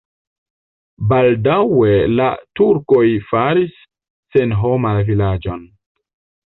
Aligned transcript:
Baldaŭe 1.11 1.91
la 2.21 2.31
turkoj 2.61 3.05
faris 3.29 3.77
senhoma 4.37 4.97
la 4.99 5.09
vilaĝon. 5.13 5.67